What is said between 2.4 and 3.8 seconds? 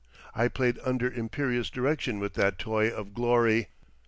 toy of glory.